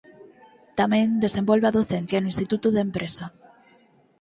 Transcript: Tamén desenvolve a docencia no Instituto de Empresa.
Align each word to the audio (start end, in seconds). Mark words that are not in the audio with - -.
Tamén 0.79 1.07
desenvolve 1.25 1.65
a 1.67 1.75
docencia 1.79 2.21
no 2.21 2.31
Instituto 2.33 2.67
de 2.71 2.83
Empresa. 2.87 3.25